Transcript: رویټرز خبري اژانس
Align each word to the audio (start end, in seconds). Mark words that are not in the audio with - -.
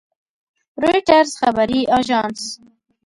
رویټرز 0.81 1.31
خبري 1.41 1.79
اژانس 1.97 2.41